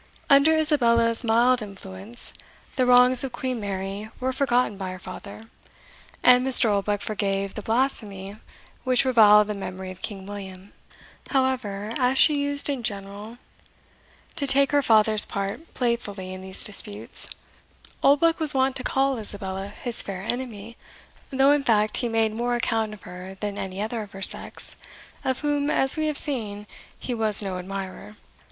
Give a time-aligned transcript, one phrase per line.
[0.31, 2.33] Under Isabella's mild influence,
[2.75, 5.43] the wrongs of Queen Mary were forgotten by her father,
[6.23, 6.71] and Mr.
[6.71, 8.37] Oldbuck forgave the blasphemy
[8.83, 10.73] which reviled the memory of King William.
[11.29, 13.37] However, as she used in general
[14.37, 17.29] to take her father's part playfully in these disputes,
[18.01, 20.77] Oldbuck was wont to call Isabella his fair enemy,
[21.29, 24.77] though in fact he made more account of her than any other of her sex,
[25.23, 26.65] of whom, as we have seen,
[26.97, 28.15] he, was no admirer.